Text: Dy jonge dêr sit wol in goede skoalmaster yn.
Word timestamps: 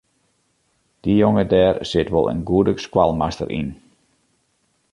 Dy 1.03 1.11
jonge 1.21 1.45
dêr 1.53 1.75
sit 1.89 2.09
wol 2.13 2.29
in 2.33 2.41
goede 2.49 2.73
skoalmaster 2.85 3.47
yn. 3.59 3.69